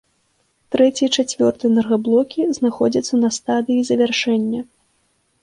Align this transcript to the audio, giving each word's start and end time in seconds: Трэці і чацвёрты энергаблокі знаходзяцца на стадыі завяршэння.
Трэці 0.75 1.03
і 1.07 1.09
чацвёрты 1.21 1.63
энергаблокі 1.71 2.47
знаходзяцца 2.59 3.13
на 3.23 3.29
стадыі 3.37 3.87
завяршэння. 3.93 4.61